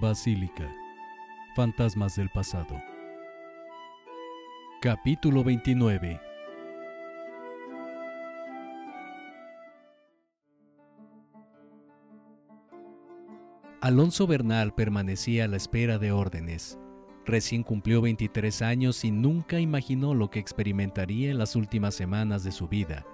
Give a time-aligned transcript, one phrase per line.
[0.00, 0.74] Basílica.
[1.54, 2.80] Fantasmas del pasado.
[4.80, 6.18] Capítulo 29.
[13.82, 16.78] Alonso Bernal permanecía a la espera de órdenes.
[17.26, 22.52] Recién cumplió 23 años y nunca imaginó lo que experimentaría en las últimas semanas de
[22.52, 23.04] su vida.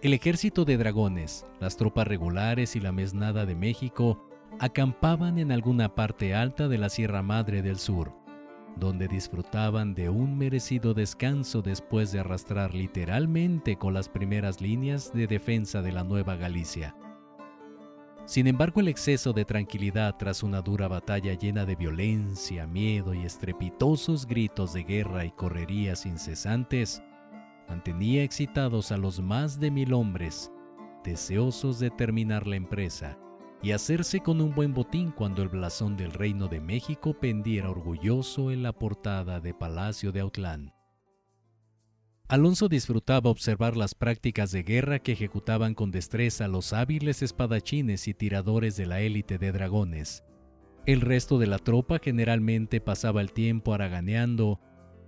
[0.00, 5.94] El ejército de dragones, las tropas regulares y la mesnada de México acampaban en alguna
[5.94, 8.12] parte alta de la Sierra Madre del Sur,
[8.76, 15.26] donde disfrutaban de un merecido descanso después de arrastrar literalmente con las primeras líneas de
[15.26, 16.96] defensa de la Nueva Galicia.
[18.24, 23.24] Sin embargo, el exceso de tranquilidad tras una dura batalla llena de violencia, miedo y
[23.24, 27.02] estrepitosos gritos de guerra y correrías incesantes
[27.68, 30.52] mantenía excitados a los más de mil hombres,
[31.02, 33.18] deseosos de terminar la empresa
[33.62, 38.50] y hacerse con un buen botín cuando el blasón del Reino de México pendiera orgulloso
[38.50, 40.74] en la portada de Palacio de Autlán.
[42.28, 48.14] Alonso disfrutaba observar las prácticas de guerra que ejecutaban con destreza los hábiles espadachines y
[48.14, 50.24] tiradores de la élite de dragones.
[50.86, 54.60] El resto de la tropa generalmente pasaba el tiempo haraganeando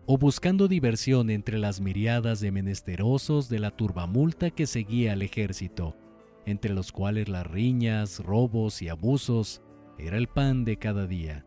[0.07, 5.97] o buscando diversión entre las miriadas de menesterosos de la turbamulta que seguía al ejército,
[6.47, 9.62] entre los cuales las riñas, robos y abusos
[9.98, 11.45] era el pan de cada día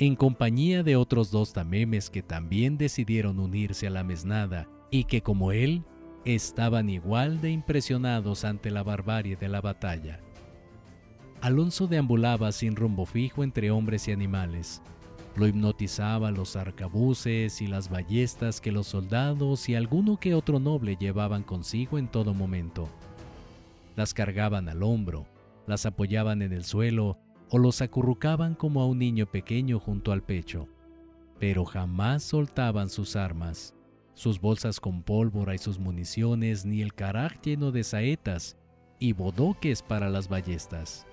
[0.00, 5.20] en compañía de otros dos tamemes que también decidieron unirse a la mesnada y que
[5.20, 5.84] como él
[6.24, 10.20] estaban igual de impresionados ante la barbarie de la batalla.
[11.42, 14.80] Alonso deambulaba sin rumbo fijo entre hombres y animales.
[15.40, 20.96] Lo hipnotizaba los arcabuces y las ballestas que los soldados y alguno que otro noble
[21.00, 22.90] llevaban consigo en todo momento.
[23.96, 25.24] Las cargaban al hombro,
[25.66, 27.16] las apoyaban en el suelo
[27.48, 30.68] o los acurrucaban como a un niño pequeño junto al pecho,
[31.38, 33.74] pero jamás soltaban sus armas,
[34.12, 38.58] sus bolsas con pólvora y sus municiones, ni el carac lleno de saetas
[38.98, 41.06] y bodoques para las ballestas.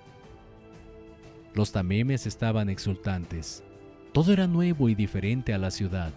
[1.54, 3.64] Los tamemes estaban exultantes.
[4.12, 6.12] Todo era nuevo y diferente a la ciudad.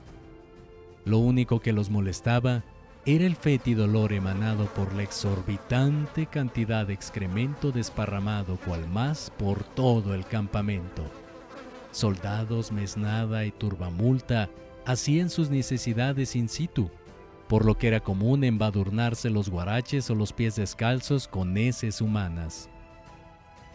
[1.06, 2.64] Lo único que los molestaba
[3.06, 9.64] era el fétido olor emanado por la exorbitante cantidad de excremento desparramado cual más por
[9.64, 11.04] todo el campamento.
[11.92, 14.50] Soldados, mesnada y turbamulta
[14.86, 16.90] hacían sus necesidades in situ,
[17.48, 22.70] por lo que era común embadurnarse los guaraches o los pies descalzos con heces humanas.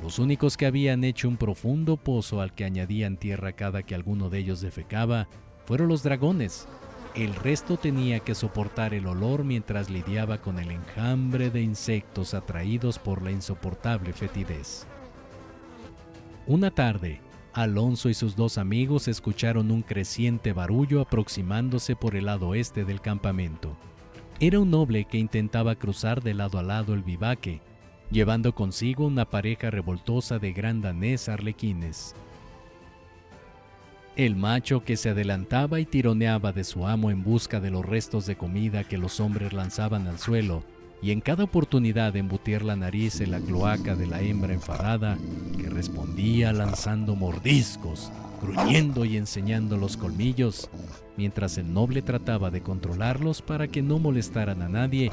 [0.02, 4.28] Los únicos que habían hecho un profundo pozo al que añadían tierra cada que alguno
[4.28, 5.26] de ellos defecaba
[5.64, 6.68] fueron los dragones,
[7.16, 12.98] el resto tenía que soportar el olor mientras lidiaba con el enjambre de insectos atraídos
[12.98, 14.86] por la insoportable fetidez.
[16.46, 17.22] Una tarde,
[17.54, 23.00] Alonso y sus dos amigos escucharon un creciente barullo aproximándose por el lado oeste del
[23.00, 23.78] campamento.
[24.38, 27.62] Era un noble que intentaba cruzar de lado a lado el vivaque,
[28.10, 32.14] llevando consigo una pareja revoltosa de gran danés arlequines.
[34.16, 38.26] El macho que se adelantaba y tironeaba de su amo en busca de los restos
[38.26, 40.62] de comida que los hombres lanzaban al suelo,
[41.02, 45.18] y en cada oportunidad embutir la nariz en la cloaca de la hembra enfadada,
[45.58, 50.70] que respondía lanzando mordiscos, gruñendo y enseñando los colmillos,
[51.18, 55.12] mientras el noble trataba de controlarlos para que no molestaran a nadie,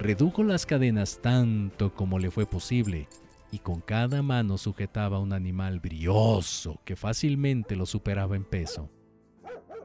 [0.00, 3.06] redujo las cadenas tanto como le fue posible,
[3.52, 8.90] y con cada mano sujetaba un animal brioso que fácilmente lo superaba en peso.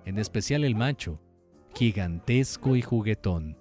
[0.05, 1.19] En especial el macho,
[1.75, 3.57] gigantesco y juguetón,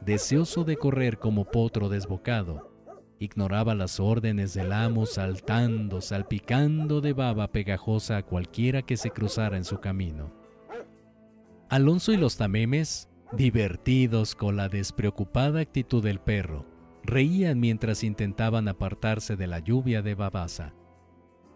[0.00, 2.70] deseoso de correr como potro desbocado,
[3.18, 9.56] ignoraba las órdenes del amo saltando, salpicando de baba pegajosa a cualquiera que se cruzara
[9.56, 10.30] en su camino.
[11.68, 16.64] Alonso y los tamemes, divertidos con la despreocupada actitud del perro,
[17.02, 20.74] reían mientras intentaban apartarse de la lluvia de babasa.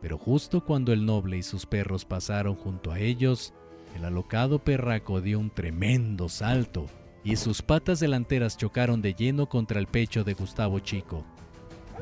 [0.00, 3.53] Pero justo cuando el noble y sus perros pasaron junto a ellos,
[3.97, 6.87] el alocado perraco dio un tremendo salto
[7.23, 11.25] y sus patas delanteras chocaron de lleno contra el pecho de Gustavo Chico.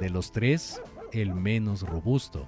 [0.01, 0.81] De los tres,
[1.13, 2.47] el menos robusto.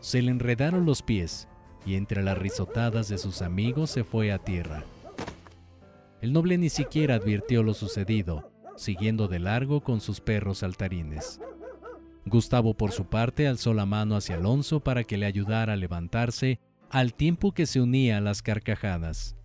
[0.00, 1.48] Se le enredaron los pies
[1.84, 4.84] y entre las risotadas de sus amigos se fue a tierra.
[6.20, 11.40] El noble ni siquiera advirtió lo sucedido siguiendo de largo con sus perros saltarines.
[12.26, 16.58] Gustavo por su parte alzó la mano hacia Alonso para que le ayudara a levantarse
[16.90, 19.36] al tiempo que se unía a las carcajadas.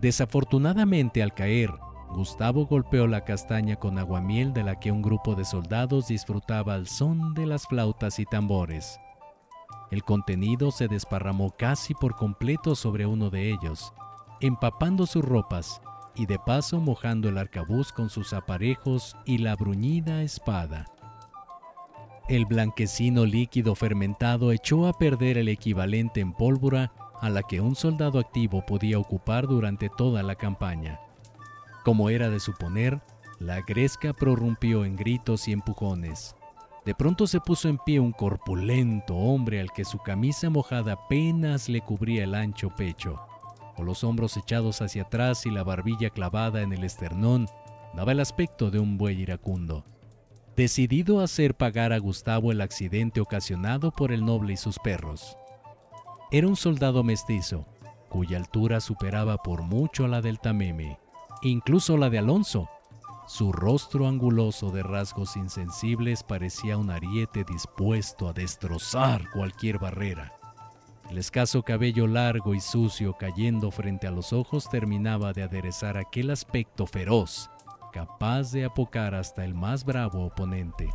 [0.00, 1.70] Desafortunadamente al caer,
[2.10, 6.86] Gustavo golpeó la castaña con aguamiel de la que un grupo de soldados disfrutaba al
[6.86, 8.98] son de las flautas y tambores.
[9.90, 13.92] El contenido se desparramó casi por completo sobre uno de ellos,
[14.40, 15.80] empapando sus ropas
[16.14, 20.86] y de paso mojando el arcabuz con sus aparejos y la bruñida espada.
[22.28, 27.74] El blanquecino líquido fermentado echó a perder el equivalente en pólvora a la que un
[27.74, 31.00] soldado activo podía ocupar durante toda la campaña.
[31.84, 33.00] Como era de suponer,
[33.38, 36.34] la gresca prorrumpió en gritos y empujones.
[36.84, 41.68] De pronto se puso en pie un corpulento hombre al que su camisa mojada apenas
[41.68, 43.20] le cubría el ancho pecho.
[43.76, 47.46] Con los hombros echados hacia atrás y la barbilla clavada en el esternón,
[47.94, 49.84] daba el aspecto de un buey iracundo.
[50.56, 55.36] Decidido a hacer pagar a Gustavo el accidente ocasionado por el noble y sus perros.
[56.30, 57.66] Era un soldado mestizo,
[58.08, 60.98] cuya altura superaba por mucho la del Tameme,
[61.42, 62.68] incluso la de Alonso,
[63.26, 70.34] su rostro anguloso de rasgos insensibles parecía un ariete dispuesto a destrozar cualquier barrera.
[71.10, 76.30] El escaso cabello largo y sucio cayendo frente a los ojos terminaba de aderezar aquel
[76.30, 77.50] aspecto feroz,
[77.92, 80.88] capaz de apocar hasta el más bravo oponente.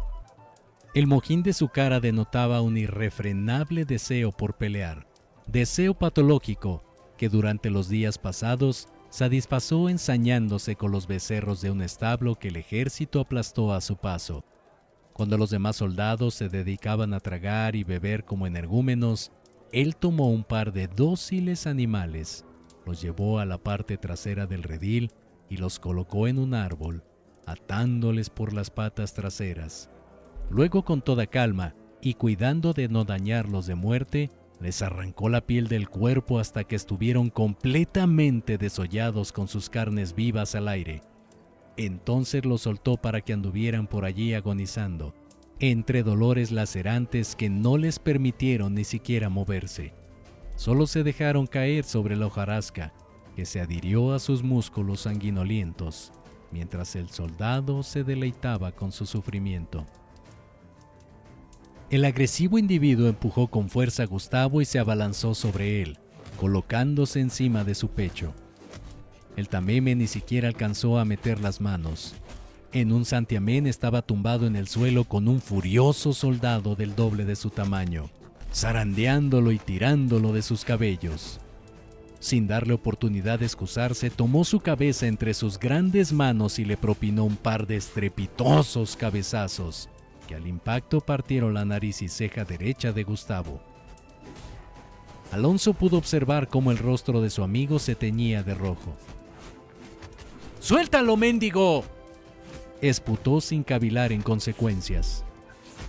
[0.96, 5.08] El mojín de su cara denotaba un irrefrenable deseo por pelear,
[5.46, 6.84] deseo patológico
[7.16, 12.56] que durante los días pasados satisfazó ensañándose con los becerros de un establo que el
[12.56, 14.44] ejército aplastó a su paso.
[15.14, 19.32] Cuando los demás soldados se dedicaban a tragar y beber como energúmenos,
[19.72, 22.46] él tomó un par de dóciles animales,
[22.86, 25.12] los llevó a la parte trasera del redil
[25.50, 27.04] y los colocó en un árbol,
[27.46, 29.90] atándoles por las patas traseras.
[30.50, 35.68] Luego con toda calma y cuidando de no dañarlos de muerte, les arrancó la piel
[35.68, 41.02] del cuerpo hasta que estuvieron completamente desollados con sus carnes vivas al aire.
[41.78, 45.14] Entonces los soltó para que anduvieran por allí agonizando,
[45.60, 49.94] entre dolores lacerantes que no les permitieron ni siquiera moverse.
[50.56, 52.94] Solo se dejaron caer sobre la hojarasca,
[53.36, 56.12] que se adhirió a sus músculos sanguinolientos,
[56.52, 59.86] mientras el soldado se deleitaba con su sufrimiento.
[61.90, 65.98] El agresivo individuo empujó con fuerza a Gustavo y se abalanzó sobre él,
[66.38, 68.34] colocándose encima de su pecho.
[69.36, 72.16] El tameme ni siquiera alcanzó a meter las manos.
[72.72, 77.36] En un santiamén estaba tumbado en el suelo con un furioso soldado del doble de
[77.36, 78.12] su tamaño,
[78.54, 81.40] zarandeándolo y tirándolo de sus cabellos.
[82.20, 87.24] Sin darle oportunidad de excusarse, tomó su cabeza entre sus grandes manos y le propinó
[87.24, 89.90] un par de estrepitosos cabezazos
[90.28, 93.60] que al impacto partieron la nariz y ceja derecha de Gustavo.
[95.32, 98.96] Alonso pudo observar cómo el rostro de su amigo se teñía de rojo.
[100.60, 101.84] ¡Suéltalo, mendigo!
[102.82, 105.24] Esputó sin cavilar en consecuencias.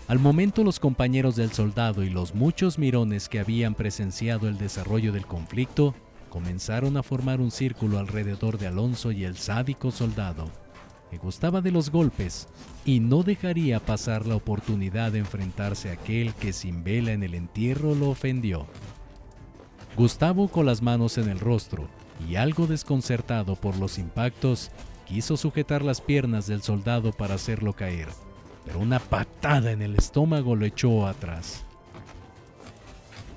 [0.09, 5.13] Al momento los compañeros del soldado y los muchos mirones que habían presenciado el desarrollo
[5.13, 5.95] del conflicto
[6.29, 10.49] comenzaron a formar un círculo alrededor de Alonso y el sádico soldado
[11.11, 12.49] que gustaba de los golpes
[12.85, 17.35] y no dejaría pasar la oportunidad de enfrentarse a aquel que sin vela en el
[17.35, 18.67] entierro lo ofendió.
[19.97, 21.89] Gustavo con las manos en el rostro
[22.29, 24.71] y algo desconcertado por los impactos,
[25.11, 28.07] quiso sujetar las piernas del soldado para hacerlo caer,
[28.65, 31.65] pero una patada en el estómago lo echó atrás.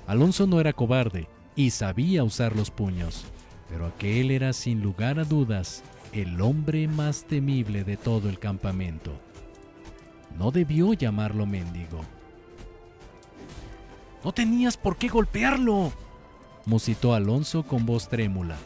[0.06, 1.26] Alonso no era cobarde
[1.56, 3.24] y sabía usar los puños,
[3.68, 9.10] pero aquel era sin lugar a dudas el hombre más temible de todo el campamento.
[10.38, 12.02] No debió llamarlo mendigo.
[14.22, 15.92] No tenías por qué golpearlo,
[16.66, 18.58] musitó Alonso con voz trémula.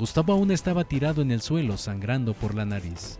[0.00, 3.18] Gustavo aún estaba tirado en el suelo, sangrando por la nariz.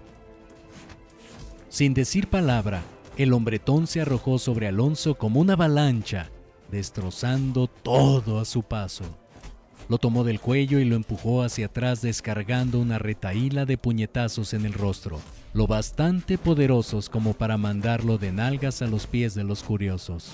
[1.69, 2.83] Sin decir palabra,
[3.19, 6.31] el hombretón se arrojó sobre Alonso como una avalancha,
[6.71, 9.05] destrozando todo a su paso.
[9.91, 14.65] Lo tomó del cuello y lo empujó hacia atrás descargando una retaíla de puñetazos en
[14.65, 15.21] el rostro,
[15.53, 20.33] lo bastante poderosos como para mandarlo de nalgas a los pies de los curiosos.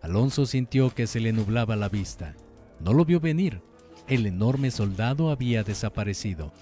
[0.00, 2.34] Alonso sintió que se le nublaba la vista.
[2.80, 3.60] No lo vio venir.
[4.08, 6.52] El enorme soldado había desaparecido.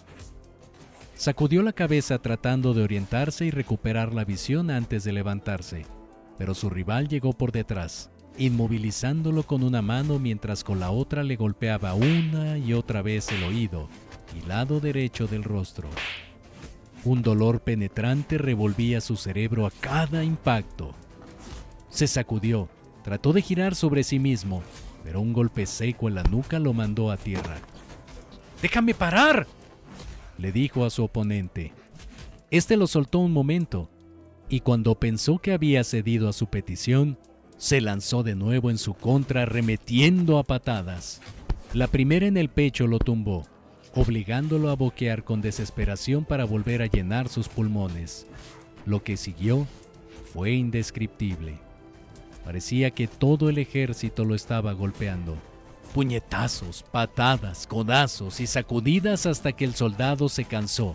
[1.14, 5.86] Sacudió la cabeza tratando de orientarse y recuperar la visión antes de levantarse,
[6.38, 11.36] pero su rival llegó por detrás inmovilizándolo con una mano mientras con la otra le
[11.36, 13.88] golpeaba una y otra vez el oído
[14.36, 15.88] y lado derecho del rostro.
[17.04, 20.94] Un dolor penetrante revolvía su cerebro a cada impacto.
[21.90, 22.68] Se sacudió,
[23.04, 24.62] trató de girar sobre sí mismo,
[25.04, 27.58] pero un golpe seco en la nuca lo mandó a tierra.
[28.60, 29.46] ¡Déjame parar!
[30.38, 31.72] le dijo a su oponente.
[32.50, 33.90] Este lo soltó un momento,
[34.48, 37.18] y cuando pensó que había cedido a su petición,
[37.56, 41.20] se lanzó de nuevo en su contra remetiendo a patadas.
[41.72, 43.46] La primera en el pecho lo tumbó,
[43.94, 48.26] obligándolo a boquear con desesperación para volver a llenar sus pulmones.
[48.86, 49.66] Lo que siguió
[50.32, 51.58] fue indescriptible.
[52.44, 55.36] Parecía que todo el ejército lo estaba golpeando.
[55.94, 60.94] Puñetazos, patadas, codazos y sacudidas hasta que el soldado se cansó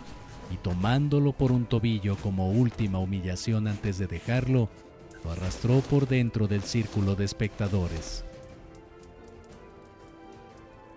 [0.52, 4.68] y tomándolo por un tobillo como última humillación antes de dejarlo,
[5.24, 8.24] lo arrastró por dentro del círculo de espectadores.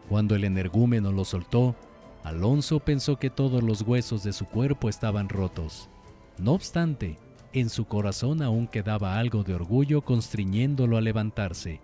[0.10, 1.76] Cuando el energúmeno lo soltó,
[2.24, 5.90] Alonso pensó que todos los huesos de su cuerpo estaban rotos.
[6.38, 7.18] No obstante,
[7.54, 11.80] en su corazón aún quedaba algo de orgullo constriñéndolo a levantarse.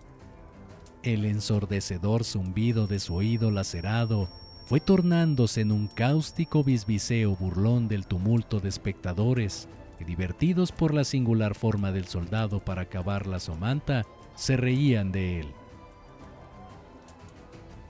[1.02, 4.28] El ensordecedor zumbido de su oído lacerado
[4.66, 11.04] fue tornándose en un cáustico bisbiseo burlón del tumulto de espectadores que, divertidos por la
[11.04, 15.48] singular forma del soldado para acabar la somanta, se reían de él.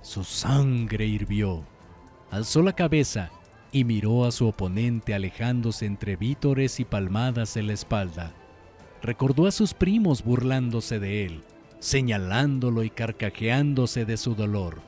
[0.03, 1.65] Su sangre hirvió.
[2.31, 3.31] Alzó la cabeza
[3.73, 8.33] y miró a su oponente alejándose entre vítores y palmadas en la espalda.
[9.03, 11.43] Recordó a sus primos burlándose de él,
[11.79, 14.81] señalándolo y carcajeándose de su dolor.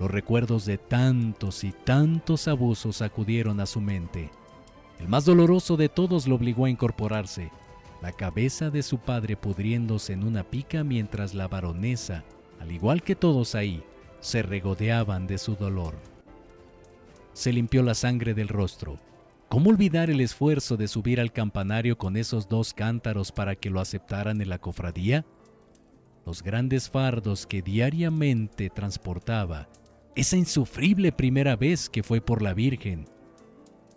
[0.00, 4.30] Los recuerdos de tantos y tantos abusos acudieron a su mente.
[4.98, 7.50] El más doloroso de todos lo obligó a incorporarse,
[8.00, 12.24] la cabeza de su padre pudriéndose en una pica mientras la baronesa,
[12.58, 13.84] al igual que todos ahí,
[14.18, 15.94] se regodeaban de su dolor.
[17.32, 18.98] Se limpió la sangre del rostro.
[19.48, 23.80] ¿Cómo olvidar el esfuerzo de subir al campanario con esos dos cántaros para que lo
[23.80, 25.26] aceptaran en la cofradía?
[26.24, 29.68] Los grandes fardos que diariamente transportaba,
[30.14, 33.06] esa insufrible primera vez que fue por la Virgen.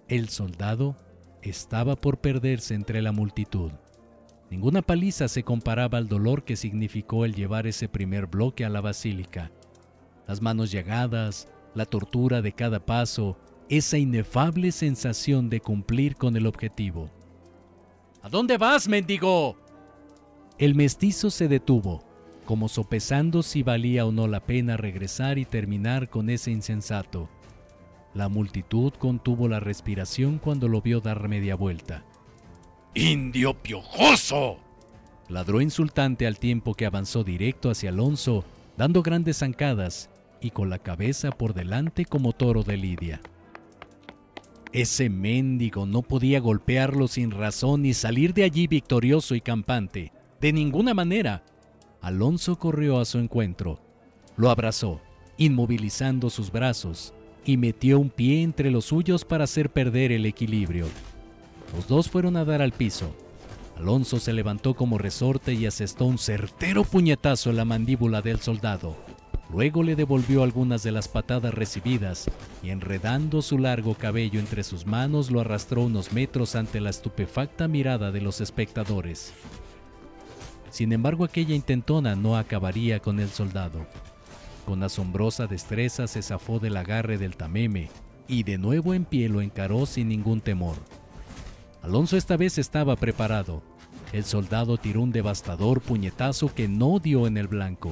[0.08, 0.98] El soldado
[1.42, 3.72] estaba por perderse entre la multitud.
[4.50, 8.82] Ninguna paliza se comparaba al dolor que significó el llevar ese primer bloque a la
[8.82, 9.52] basílica.
[10.28, 13.38] Las manos llagadas, la tortura de cada paso,
[13.70, 17.12] esa inefable sensación de cumplir con el objetivo.
[18.24, 19.58] ¿A dónde vas, mendigo?
[20.58, 22.04] El mestizo se detuvo,
[22.46, 27.30] como sopesando si valía o no la pena regresar y terminar con ese insensato.
[28.14, 32.06] La multitud contuvo la respiración cuando lo vio dar media vuelta.
[32.94, 34.58] ¡Indio piojoso!
[35.28, 38.46] ladró insultante al tiempo que avanzó directo hacia Alonso,
[38.78, 40.10] dando grandes zancadas
[40.46, 43.22] y con la cabeza por delante como toro de lidia.
[44.72, 50.12] Ese mendigo no podía golpearlo sin razón y salir de allí victorioso y campante.
[50.42, 51.44] De ninguna manera.
[52.02, 53.80] Alonso corrió a su encuentro,
[54.38, 55.02] lo abrazó,
[55.38, 57.14] inmovilizando sus brazos,
[57.46, 60.88] y metió un pie entre los suyos para hacer perder el equilibrio.
[61.74, 63.16] Los dos fueron a dar al piso.
[63.78, 68.96] Alonso se levantó como resorte y asestó un certero puñetazo en la mandíbula del soldado.
[69.52, 72.26] Luego le devolvió algunas de las patadas recibidas
[72.64, 77.68] y enredando su largo cabello entre sus manos lo arrastró unos metros ante la estupefacta
[77.68, 79.34] mirada de los espectadores.
[80.72, 83.86] Sin embargo, aquella intentona no acabaría con el soldado.
[84.66, 87.90] Con asombrosa destreza se zafó del agarre del tameme
[88.28, 90.76] y de nuevo en pie lo encaró sin ningún temor.
[91.84, 93.62] Alonso esta vez estaba preparado.
[94.12, 97.92] El soldado tiró un devastador puñetazo que no dio en el blanco.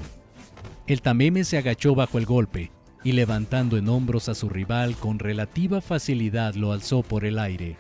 [0.86, 2.72] El tameme se agachó bajo el golpe
[3.06, 7.78] y levantando en hombros a su rival con relativa facilidad lo alzó por el aire.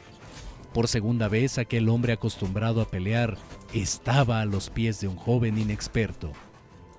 [0.74, 3.38] Por segunda vez aquel hombre acostumbrado a pelear
[3.74, 6.32] estaba a los pies de un joven inexperto.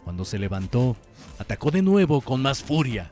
[0.04, 0.94] Cuando se levantó,
[1.38, 3.10] atacó de nuevo con más furia,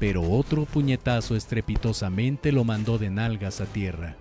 [0.00, 4.16] pero otro puñetazo estrepitosamente lo mandó de nalgas a tierra.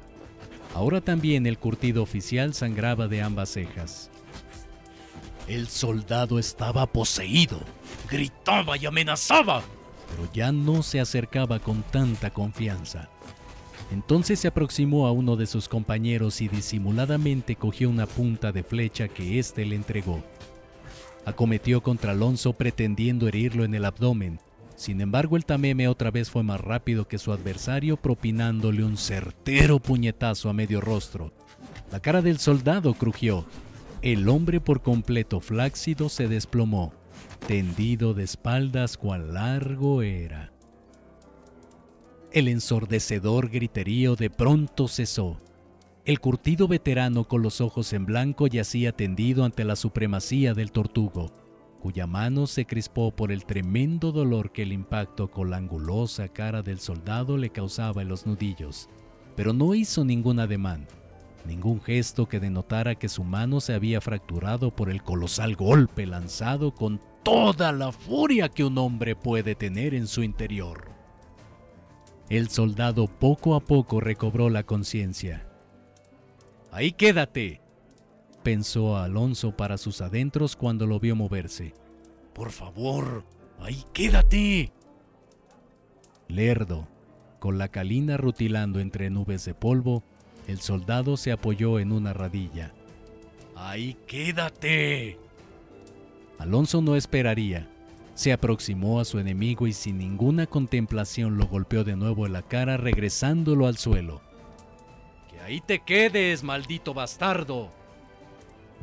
[0.75, 4.11] Ahora también el curtido oficial sangraba de ambas cejas.
[5.47, 7.59] El soldado estaba poseído,
[8.09, 9.61] gritaba y amenazaba,
[10.09, 13.09] pero ya no se acercaba con tanta confianza.
[13.91, 19.07] Entonces se aproximó a uno de sus compañeros y disimuladamente cogió una punta de flecha
[19.07, 20.23] que éste le entregó.
[21.25, 24.39] Acometió contra Alonso pretendiendo herirlo en el abdomen.
[24.75, 29.79] Sin embargo, el tameme otra vez fue más rápido que su adversario, propinándole un certero
[29.79, 31.31] puñetazo a medio rostro.
[31.91, 33.45] La cara del soldado crujió
[34.05, 36.93] el hombre por completo flácido se desplomó,
[37.47, 40.53] tendido de espaldas cual largo era.
[42.31, 45.37] El ensordecedor griterío de pronto cesó.
[46.05, 51.31] El curtido veterano con los ojos en blanco yacía tendido ante la supremacía del tortugo,
[51.79, 56.61] cuya mano se crispó por el tremendo dolor que el impacto con la angulosa cara
[56.61, 58.87] del soldado le causaba en los nudillos,
[59.35, 60.85] pero no hizo ningún ademán
[61.45, 66.73] ningún gesto que denotara que su mano se había fracturado por el colosal golpe lanzado
[66.73, 70.89] con toda la furia que un hombre puede tener en su interior.
[72.29, 75.47] El soldado poco a poco recobró la conciencia.
[76.71, 77.61] Ahí quédate,
[78.43, 81.73] pensó Alonso para sus adentros cuando lo vio moverse.
[82.33, 83.23] Por favor,
[83.59, 84.71] ahí quédate.
[86.27, 86.87] Lerdo,
[87.39, 90.03] con la calina rutilando entre nubes de polvo,
[90.47, 92.71] el soldado se apoyó en una radilla.
[93.55, 95.17] ¡Ahí quédate!
[96.37, 97.69] Alonso no esperaría.
[98.13, 102.41] Se aproximó a su enemigo y sin ninguna contemplación lo golpeó de nuevo en la
[102.41, 104.21] cara regresándolo al suelo.
[105.29, 107.69] ¡Que ahí te quedes, maldito bastardo!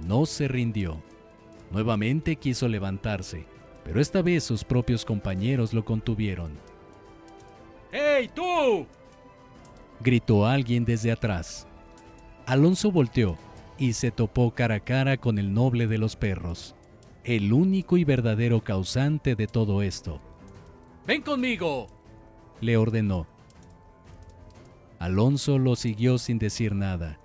[0.06, 1.02] No se rindió.
[1.70, 3.46] Nuevamente quiso levantarse,
[3.84, 6.52] pero esta vez sus propios compañeros lo contuvieron.
[7.90, 8.86] ¡Hey, tú!
[10.02, 11.66] Gritó alguien desde atrás.
[12.46, 13.38] Alonso volteó
[13.78, 16.74] y se topó cara a cara con el noble de los perros,
[17.24, 20.20] el único y verdadero causante de todo esto.
[21.06, 21.86] ¡Ven conmigo!
[22.60, 23.26] le ordenó.
[24.98, 27.18] Alonso lo siguió sin decir nada.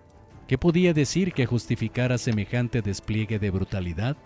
[0.48, 4.18] ¿Qué podía decir que justificara semejante despliegue de brutalidad?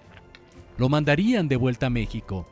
[0.78, 2.46] Lo mandarían de vuelta a México.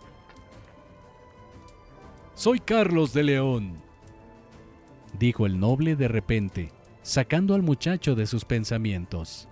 [2.33, 3.81] Soy Carlos de León,
[5.17, 9.47] dijo el noble de repente, sacando al muchacho de sus pensamientos.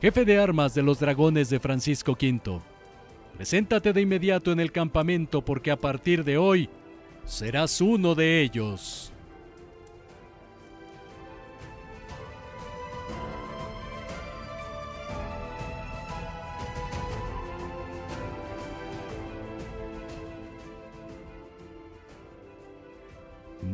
[0.00, 2.60] Jefe de armas de los dragones de Francisco V,
[3.36, 6.68] preséntate de inmediato en el campamento porque a partir de hoy
[7.24, 9.12] serás uno de ellos.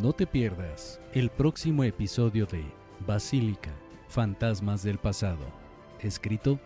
[0.00, 2.64] No te pierdas el próximo episodio de
[3.06, 3.70] Basílica,
[4.08, 5.44] Fantasmas del Pasado,
[6.00, 6.58] escrito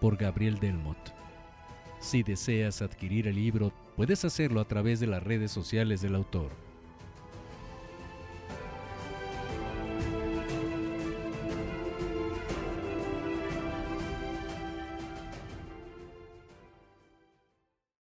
[0.00, 1.12] por Gabriel Delmot.
[1.98, 6.69] Si deseas adquirir el libro, puedes hacerlo a través de las redes sociales del autor